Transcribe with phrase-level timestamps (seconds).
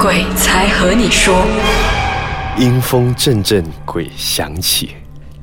[0.00, 1.44] 鬼才和你说。
[2.56, 4.94] 阴风阵阵，鬼响起，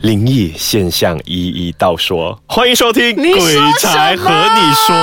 [0.02, 2.40] 灵异现象一一道说。
[2.48, 4.96] 欢迎收听《鬼才和你说》，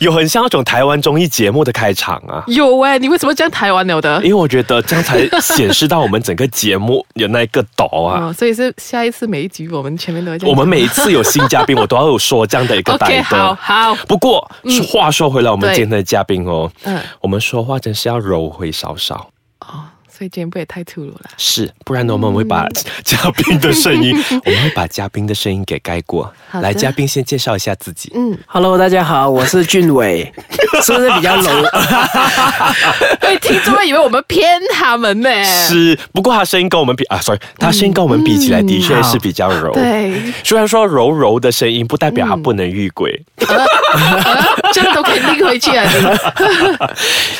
[0.00, 2.44] 有很像那种台湾综艺节目的开场啊。
[2.46, 4.28] 有哎、你为什么讲台湾了的因？
[4.28, 8.26] 为我觉得这样才显示到我们整个节目有那个岛啊。
[8.26, 13.56] 哦，所以是下一次每一集我们前面都会这样我们每一次有新嘉宾，我都要有说这样的一个 OK 带好的。
[13.56, 14.48] 好不过
[14.88, 19.30] 话说回来，我们今天的嘉宾哦，嗯我们说话真是要柔回稍稍。
[20.16, 21.30] 哦，所以今天不也太粗鲁了。
[21.36, 22.66] 是，不然呢，我们会把
[23.04, 26.32] 嘉宾的声音， 我们会把嘉宾的声音给盖过。
[26.52, 28.10] 来，嘉宾先介绍一下自己。
[28.14, 30.32] 嗯，Hello，大家好，我是俊伟，
[30.82, 31.50] 是不是比较柔？
[33.20, 35.28] 对，听众会以为我们骗他们呢。
[35.44, 43.22] 是，不过他声音跟我们比啊，sorry，他声音跟我们比起来，的确是比较柔。，对，虽然说柔柔的声音，不代表他不能遇鬼。
[44.72, 45.86] 这样都可以拎回去啊！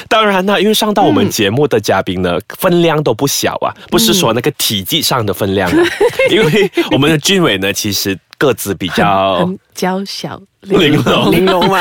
[0.08, 5.84] 当然呢，因为上到我们节目的嘉宾呢，分量都不小啊，不是说那个体积上的分量啊，
[6.30, 11.80] 因为我们的俊伟呢，其实个子比较很娇小，玲珑，玲珑吗？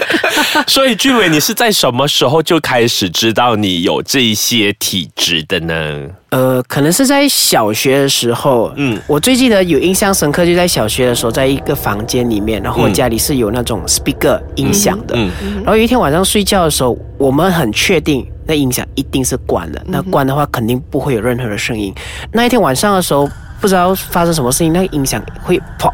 [0.66, 6.08] 所以俊伟，你是在什么时候就开始知道你有这一些体质的呢？
[6.30, 8.94] 呃，可能是在小学的时候，嗯。
[8.94, 15.30] 嗯，我最记得有印象深刻，就在小学的时候，在一个房间里面，然后我家里是有那种 speaker 音响的，嗯。
[15.64, 21.94] 然后有一天晚上睡觉的时候，我们很确定那音响一定是关的，那关的话肯定不会有任何的声音。
[22.32, 23.28] 那一天晚上的时候，
[23.60, 25.88] 不知道发生什么事情，那个音响会砰，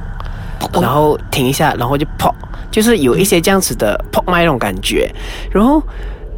[0.81, 2.33] 然后停一下，然后就砰，
[2.71, 5.15] 就是有一些这样子的砰麦那种感觉，
[5.51, 5.83] 然后。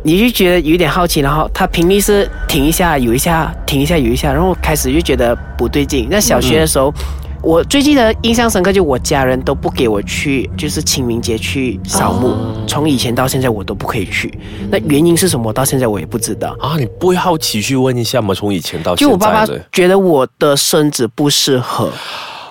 [0.04, 6.06] 你就觉得有点好奇，然后它频率是停一下有一下，停一下有一下，然后开始就觉得不对劲。
[6.08, 6.94] 那小学的时候，
[7.42, 12.34] 我最记得印象深刻，就我家人都不给我去，就是清明节去扫墓，
[12.66, 14.32] 从以前到现在我都不可以去。
[14.70, 15.52] 那原因是什么？
[15.52, 16.56] 到现在我也不知道。
[16.60, 18.34] 啊，你不会好奇去问一下吗？
[18.34, 21.92] 从以前到现在就我爸爸觉得我的身子不适合，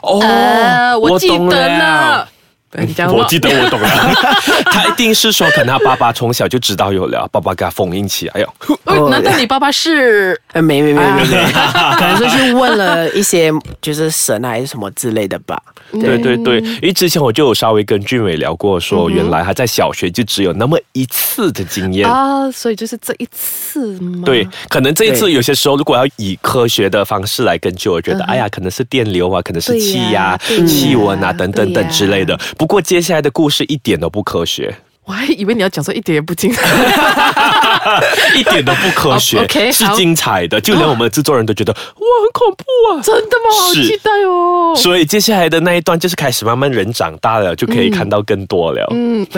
[0.02, 2.28] 哦呃，我记懂得了。
[2.70, 3.90] 对你讲我记得我懂了，
[4.72, 8.54] 他一定是说，可能他爸爸从小就知道有了，爸爸给他封印起来哟。
[8.84, 10.40] 哦，难道你爸爸是？
[10.52, 11.52] 呃，没没没没没，
[11.98, 13.52] 可能是去问了一些
[13.82, 15.62] 就是神啊还是什么之类的吧。
[15.94, 22.10] 对对对，因为之前我就有稍微跟俊伟聊过，说原来他在小学就只有那么一次的经验。
[22.10, 24.24] 啊，所以就是这一次吗？
[24.26, 32.38] 对，可能这一次有些时候，如果要以科学的方式来根据，我觉得，哎呀，可能是电流啊，可能是对气呀呀、对呀气温啊等等等之类的。
[32.58, 36.68] 不过接下来的故事一点都不科学，我还以为你要讲说一点也不精彩。
[38.36, 43.02] 一点都不科学是精彩的，就连我们制作人都觉得哇，很恐怖啊。
[43.02, 43.50] 真的吗？
[43.62, 44.76] 好期待哦。
[44.76, 48.86] 所以接下来的那一段就是开始慢慢人长大了，就可以看到更多了。
[48.92, 49.26] 嗯，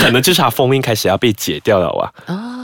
[0.00, 2.10] 可能就是他封印开始要被解掉了啊。
[2.26, 2.57] 哦，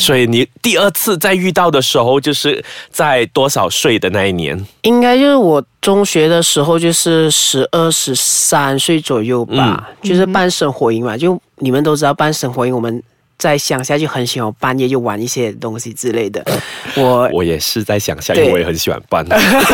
[0.00, 4.58] 所以你第二次再遇到的时候，就是在多少岁的那一年？
[4.82, 11.16] 应该就是我中学的时候，就是十二十三岁左右吧，就是半生火影嘛。
[11.16, 13.02] 就你们都知道，半生火影我们
[13.40, 16.44] 在乡下就很喜欢半夜就玩一些东西之类的。
[16.94, 19.26] 我我也是在想下，因为我也很喜欢搬。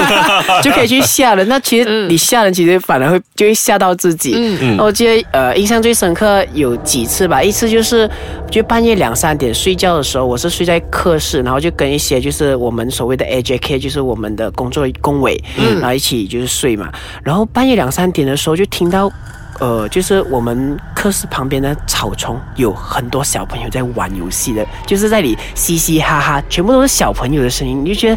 [0.62, 1.47] 就可以去吓人。
[1.49, 4.34] 那其实你吓人，其实反而会就会吓到自己。
[4.37, 7.43] 嗯嗯我记得呃，印象最深刻有几次吧。
[7.43, 8.09] 一次就是
[8.49, 15.43] 就半夜两三点睡觉的时候，我是睡在客室，然后就跟一些就是我们所谓的 AJK，就是我们的工作工委，
[15.81, 16.93] 然后一起就是睡嘛。
[17.25, 19.10] 然后半夜两三点的时候就听到。
[19.59, 28.16] 呃，就是我们课室旁边的草丛有很多小朋友在玩游戏的，就是在里嘻嘻哈哈，全部都是小朋友的声音，你就觉得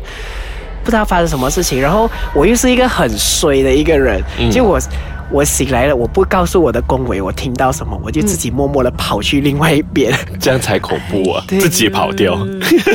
[0.84, 1.82] 不知道发生什么事情。
[1.82, 4.80] 然后我又是一个很衰的一个人，就我
[5.32, 11.44] 我醒来了，我不告诉我的工委我听到什么，我就自己默默的跑去另外一边，这样才恐怖啊！
[11.48, 12.36] 自己跑掉，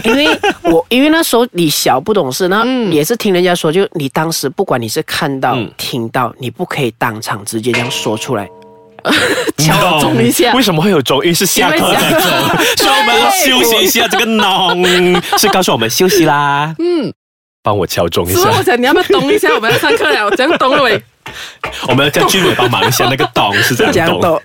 [0.05, 0.27] 因为
[0.71, 8.49] 我因为那时候你小不懂事，那也是听人家说，就你当时不管你是看到、嗯听到，你不可以当场直接这样说出来。
[9.59, 11.19] 敲钟一下为什么会有钟？
[11.19, 12.31] 因为是下课的钟，
[12.79, 14.09] 所以我们要休息一下。
[14.09, 14.75] 这个脑
[15.37, 16.75] 是告诉我们休息啦。
[16.79, 17.13] 嗯，
[17.65, 18.63] 帮我敲钟一下是我。
[18.63, 19.49] 想你要不要咚一下？
[19.55, 21.03] 我们要上课了，我这样咚了喂。
[21.89, 24.39] 我们要叫俊伟帮忙一下，那个咚是这样咚。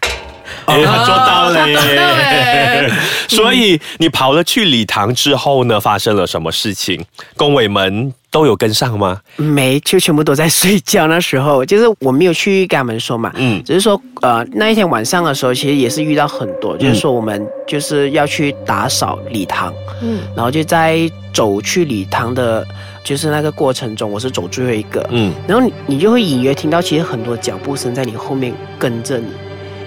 [0.66, 2.90] 哎，他做到嘞做到嘞！
[3.28, 7.04] 所以你跑了去礼堂之后呢，发生了什么事情？
[7.36, 9.20] 工委们都有跟上吗？
[9.36, 11.06] 没，就全部都在睡觉。
[11.08, 21.00] 那时候就是我没有去跟他们说嘛，嗯只是说呃那一天晚上的时候，其实也是遇到很多，就是说我们就是要去打扫礼堂，嗯然后就在
[21.34, 22.66] 走去礼堂的，
[23.10, 25.34] 就是那个过程中，我是走最后一个，嗯。
[25.48, 29.26] 然后你你就会隐约听到，其实很多脚步声在你后面跟着你，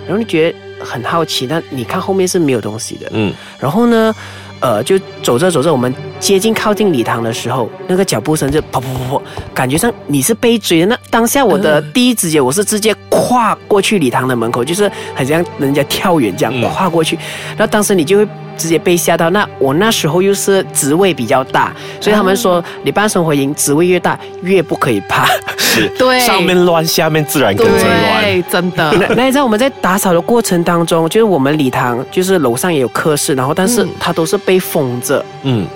[0.09, 3.33] 然后你觉得很好奇，但你看后面是没有东西的，嗯。
[3.61, 4.13] 然后呢，
[4.59, 9.21] 呃，就走着走着，我们接近靠近礼堂的时候，那个脚步声就砰砰砰砰，
[9.53, 10.87] 感觉上你是被追的。
[10.87, 17.17] 那当下我的第一直觉，我是直接跨过去礼堂的门口，就是很像人家跳远这样嗯跨过去。
[17.57, 19.31] 然后当时你就会直接被吓到。
[19.31, 25.27] 那我那时候又是职位比较大，所以他们说你办生活营职位越大越不可以怕。
[25.59, 28.23] 是， 对上面乱，下面自然跟着乱。
[28.23, 28.93] 对，真的。
[28.93, 35.25] 那那你知道我们在打扫的过程当中，就是我们礼堂就是楼上也有客室，然后但是嗯它都是被封着。
[35.43, 35.67] 嗯，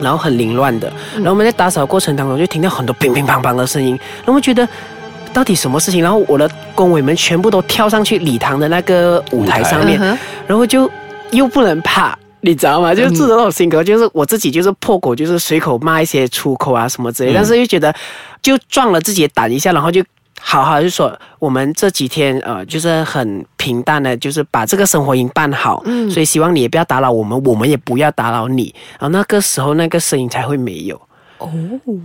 [0.00, 4.68] 然后很凌乱的，嗯然后我们在打扫过程当中就听到很多乒乒乓乓的声音，然后觉得
[5.32, 6.02] 到底什么事情？
[6.02, 9.98] 然后我的工委们全部都跳上去礼堂的那个舞台上面，
[10.46, 10.90] 然后就
[11.30, 12.16] 又不能怕。
[12.42, 12.94] 你知道吗？
[12.94, 17.92] 就是这种性格，就是我自己就是破口，就是随口骂一些粗口啊什么之类，嗯但是又觉得
[18.40, 20.00] 就壮了自己的胆一下，然后就
[20.40, 26.10] 好好就说我们这几天呃就是很平淡的，就是把这个生活营办好，嗯。
[26.10, 31.00] 所以希望你也不要打扰我们，我们也不要打扰你，然后那个时候那个声音才会没有。
[31.38, 31.50] 哦，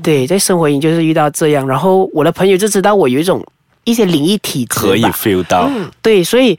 [0.03, 3.45] 对，在生活营就是遇到这样，然后我的朋友就知道我有一种
[3.83, 5.69] 一些灵异体质，可以 feel 到。
[6.01, 6.57] 对，所以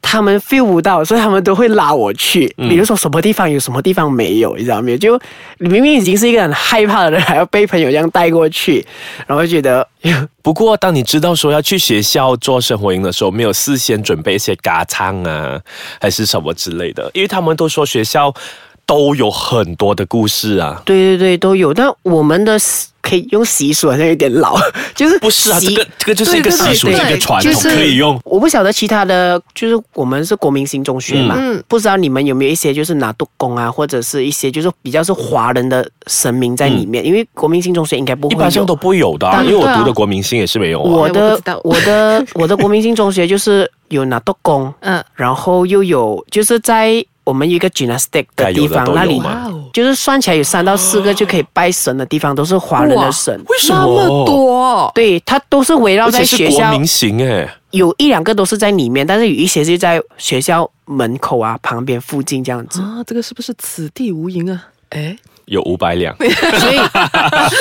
[0.00, 2.52] 他们 feel 不到，所以他们都会拉我去。
[2.58, 4.98] 嗯比如说什么地方有什么地方没有，你知道没有？
[4.98, 5.20] 就
[5.58, 8.84] 你明明已经是一个很害怕的人，还要被朋友这样带过去，
[9.26, 9.86] 然后就觉得
[10.42, 15.60] 不过，当你知道说要去学校做生活营的时候，没有事先准备一些嘎仓啊，
[16.00, 18.32] 还是什么之类的，因为他们都说学校
[18.88, 20.80] 都有很多的故事啊。
[20.86, 24.56] 对对对都有，但我们的习可以用习俗好像有点老，
[24.96, 28.18] 就是不是啊，这个这个就是一个习俗，对这个传统可以用。
[28.24, 31.36] 我不晓得其他的，就是我们是国民新中学嘛，
[31.68, 38.34] 不知道你们有没有一些就是拿督公啊，或者是一些就是比较是华人的神明在里面，因为国民新中学应该不会。
[38.34, 40.90] 一般上都不会有的啊、因为我读的国民性也是没有啊。
[40.90, 49.20] 我我的我的我的国民性中学就是有拿督公， 嗯，然后又有就是在我们有一个 gymnastic 的地方那里
[49.70, 53.38] 就是算起来有三到四个就可以拜神的地方，都是华人的神。
[53.50, 62.80] 为什么那么多，对，它都是围绕在学校，且是国民型哎，有一两个都是在里面，但是有一些是在学校门口啊、旁边附近这样子。
[62.80, 64.64] 啊，这个是不是此地无银啊？
[64.90, 66.16] 哎，有五百两。
[66.16, 66.78] 所以，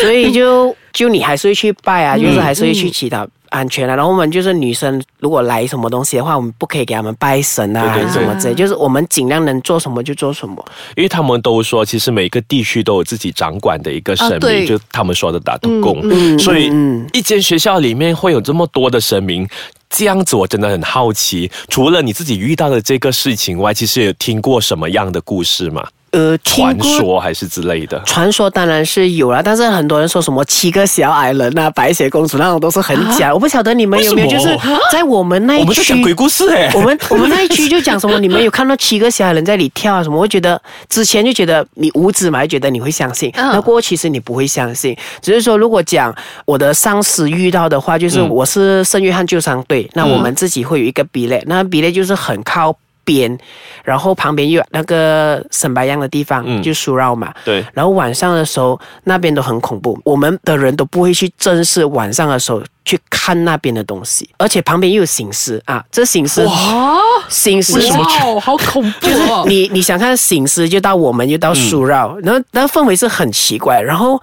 [0.01, 3.95] 所以就 就你还是会去拜啊，嗯就是还是会去祈祷安全啊。
[3.95, 10.65] 然后我们就是女生，如果来什么东西的话，我们不可以给他们拜神啊，对什么之类，就是我们尽量能做什么就做什么。
[10.95, 15.99] 因为他们都说，其实每个地区都有自己掌管的一个神明，啊就他们说的打督公。
[16.03, 19.47] 嗯所以嗯一间学校里面会有这么多的神明。
[19.89, 25.87] 这样子我真的很好奇，除了你自己遇到的这个事情外，其实有听过什么样的故事吗？
[26.11, 28.01] 呃，听传说还是之类的？
[28.05, 33.33] 传说当然是有啦，但是很多人说什么七个小矮人啊、白雪公主那种都是很假。
[33.33, 34.57] 我不晓得你们有没有，就是
[34.91, 36.01] 在我们那一区我们在讲。
[36.01, 40.15] 鬼故事哎、我们我们那一区就讲什么，你们有看到七个小矮人在里跳啊什么？
[40.15, 46.15] 我会觉得之前就觉得你无知嘛，就觉得你会相信，嗯那过后其实你不会相信，只是说如果讲
[46.45, 52.75] 我的上司遇到的话，就是嗯我是圣约翰救伤队，那我们自己会有一个比类，那比类就是很靠。
[53.07, 53.35] 边，
[53.83, 56.61] 然后旁边又有那个沈白样的地方，嗯。
[56.61, 57.33] 就苏绕嘛。
[57.45, 66.97] 对，然后晚上的时候，那边都很恐怖，我们的人都不会去正视晚上的时候去看那边的东西，而且旁边又有醒狮啊，这醒狮，哇，
[67.29, 69.45] 醒狮哇哦，好恐怖哦！
[69.47, 73.79] 你你想看醒狮，就到我们就到苏绕，然后然后氛围是很奇怪。
[73.79, 74.21] 然后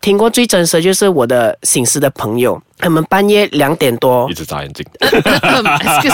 [0.00, 4.86] 听过最真实的就是我的醒狮的朋友，他们半夜两点多一，直眨眼睛。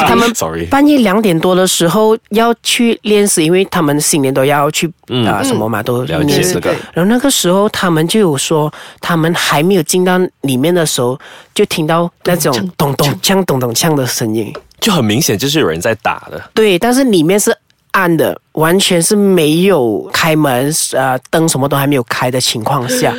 [0.07, 11.19] 他们 Sorry 半夜两点多的时候要去练习，因为他们新年都要去嗯啊、什么嘛，都了解练习这个然后那个时候他们就有说，他们还没有进到里面的时候，
[11.55, 14.51] 就听到那种咚咚锵咚咚锵的声音。
[14.81, 16.43] 就很明显就是有人在打的。
[16.55, 17.55] 对，但是里面是
[17.91, 23.15] 暗的，完全是没有开门，呃，灯什么都还没有开的情况下。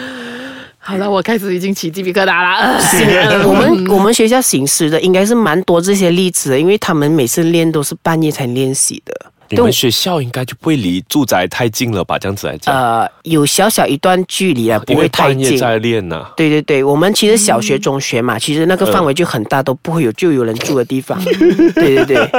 [0.86, 2.78] 好了，我开始已经起鸡皮疙瘩了。
[3.48, 9.32] 我们我们学校醒狮的应该是蛮多这些例子的，因为他们每次练都是半夜才练习的。
[9.56, 12.18] 你们学校应该就不会离住宅太近了吧？
[12.20, 15.44] 这样子来讲，呃，有小小一段距离啊，不会太近。
[15.44, 21.22] 半夜在练呐、对对对，我们其实小学、中学嘛，其实那个范围就很大，都不会有就有人住的地方。
[21.76, 22.30] 对对对，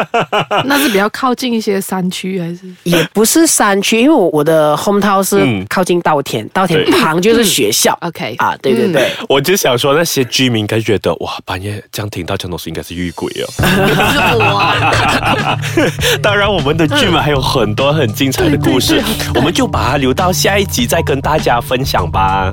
[0.67, 2.61] 那是比较靠近一些山区还是？
[2.85, 7.97] 也不是山区，因为我我的 home town 是嗯靠近稻田，稻田旁就是学校。
[8.01, 13.47] OK 啊，对对对，我就想说，那些居民应该觉得哇，半夜这样听到这种东西应该是遇鬼哦。
[14.39, 15.61] 哇，
[16.23, 19.03] 当然，我们的剧们还有很多很精彩的故事，
[19.35, 22.51] 我们就把它留到下一集再跟大家分享吧。